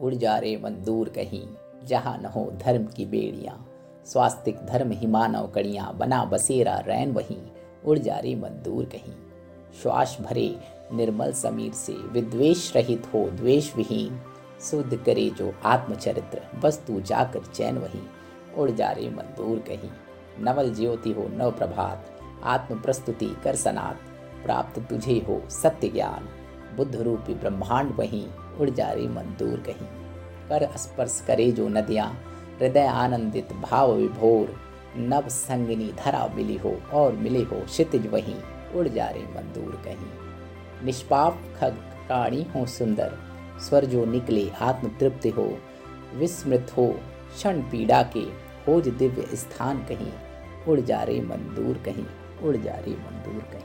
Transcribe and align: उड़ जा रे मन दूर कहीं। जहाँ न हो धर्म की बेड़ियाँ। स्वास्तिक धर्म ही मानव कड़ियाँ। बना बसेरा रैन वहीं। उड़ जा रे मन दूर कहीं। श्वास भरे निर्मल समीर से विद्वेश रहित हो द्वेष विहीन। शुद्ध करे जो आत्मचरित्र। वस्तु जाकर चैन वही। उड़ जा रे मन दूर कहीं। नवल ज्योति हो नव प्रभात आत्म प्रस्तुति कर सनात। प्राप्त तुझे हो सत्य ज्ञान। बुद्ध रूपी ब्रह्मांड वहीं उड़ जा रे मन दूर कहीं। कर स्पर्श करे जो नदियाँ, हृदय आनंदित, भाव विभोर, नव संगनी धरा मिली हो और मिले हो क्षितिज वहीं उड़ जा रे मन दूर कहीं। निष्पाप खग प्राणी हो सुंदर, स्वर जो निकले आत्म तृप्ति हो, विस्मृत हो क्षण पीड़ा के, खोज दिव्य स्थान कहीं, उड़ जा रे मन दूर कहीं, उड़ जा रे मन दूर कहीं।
उड़ 0.00 0.14
जा 0.14 0.38
रे 0.38 0.56
मन 0.56 0.70
दूर 0.70 1.08
कहीं। 1.08 1.48
जहाँ 1.84 2.18
न 2.18 2.26
हो 2.26 2.52
धर्म 2.52 2.84
की 2.84 3.06
बेड़ियाँ। 3.06 3.68
स्वास्तिक 4.06 4.56
धर्म 4.56 4.90
ही 4.90 5.06
मानव 5.06 5.46
कड़ियाँ। 5.46 5.94
बना 5.94 6.24
बसेरा 6.24 6.78
रैन 6.78 7.12
वहीं। 7.12 7.42
उड़ 7.84 7.98
जा 7.98 8.18
रे 8.18 8.34
मन 8.34 8.48
दूर 8.48 8.84
कहीं। 8.84 9.14
श्वास 9.82 10.18
भरे 10.20 10.58
निर्मल 10.92 11.32
समीर 11.32 11.72
से 11.72 11.92
विद्वेश 11.92 12.72
रहित 12.76 13.06
हो 13.14 13.30
द्वेष 13.30 13.76
विहीन। 13.76 14.20
शुद्ध 14.60 14.96
करे 14.96 15.30
जो 15.30 15.54
आत्मचरित्र। 15.64 16.42
वस्तु 16.58 17.00
जाकर 17.00 17.46
चैन 17.46 17.78
वही। 17.78 18.02
उड़ 18.56 18.70
जा 18.70 18.90
रे 18.90 19.10
मन 19.10 19.34
दूर 19.36 19.58
कहीं। 19.58 19.90
नवल 20.40 20.74
ज्योति 20.74 21.12
हो 21.12 21.28
नव 21.28 21.52
प्रभात 21.52 22.06
आत्म 22.42 22.80
प्रस्तुति 22.80 23.36
कर 23.44 23.56
सनात। 23.56 23.98
प्राप्त 24.44 24.78
तुझे 24.78 25.24
हो 25.28 25.50
सत्य 25.50 25.88
ज्ञान। 25.88 26.28
बुद्ध 26.76 26.96
रूपी 26.96 27.34
ब्रह्मांड 27.34 27.92
वहीं 27.96 28.26
उड़ 28.60 28.70
जा 28.70 28.90
रे 28.90 29.08
मन 29.08 29.36
दूर 29.38 29.60
कहीं। 29.60 29.86
कर 30.48 30.68
स्पर्श 30.76 31.22
करे 31.26 31.50
जो 31.52 31.68
नदियाँ, 31.68 32.08
हृदय 32.58 32.86
आनंदित, 32.86 33.52
भाव 33.52 33.92
विभोर, 33.92 34.54
नव 34.96 35.28
संगनी 35.28 35.92
धरा 36.04 36.26
मिली 36.36 36.56
हो 36.56 36.76
और 36.92 37.12
मिले 37.12 37.42
हो 37.42 37.60
क्षितिज 37.64 38.06
वहीं 38.06 38.36
उड़ 38.74 38.88
जा 38.88 39.08
रे 39.08 39.20
मन 39.20 39.52
दूर 39.54 39.82
कहीं। 39.84 40.84
निष्पाप 40.84 41.38
खग 41.60 41.72
प्राणी 42.06 42.46
हो 42.56 42.66
सुंदर, 42.66 43.18
स्वर 43.60 43.84
जो 43.84 44.04
निकले 44.04 44.50
आत्म 44.60 44.88
तृप्ति 44.88 45.28
हो, 45.28 45.58
विस्मृत 46.14 46.72
हो 46.76 46.86
क्षण 47.36 47.60
पीड़ा 47.60 48.02
के, 48.02 48.24
खोज 48.64 48.88
दिव्य 48.88 49.36
स्थान 49.36 49.78
कहीं, 49.78 50.12
उड़ 50.68 50.80
जा 50.80 51.02
रे 51.02 51.20
मन 51.20 51.54
दूर 51.56 51.78
कहीं, 51.84 52.06
उड़ 52.42 52.56
जा 52.56 52.74
रे 52.74 52.92
मन 52.92 53.22
दूर 53.24 53.42
कहीं। 53.42 53.62